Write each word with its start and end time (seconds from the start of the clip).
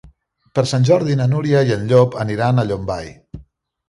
Per 0.59 0.61
Sant 0.69 0.87
Jordi 0.89 1.17
na 1.19 1.27
Núria 1.33 1.61
i 1.67 1.73
en 1.75 1.83
Llop 1.91 2.17
aniran 2.23 2.63
a 2.63 2.65
Llombai. 2.71 3.13